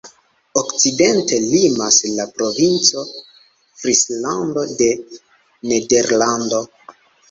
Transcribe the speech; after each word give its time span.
Okcidente 0.61 1.39
limas 1.43 1.99
la 2.15 2.27
Provinco 2.41 3.05
Frislando 3.85 4.67
de 4.83 4.93
Nederlando. 5.73 6.69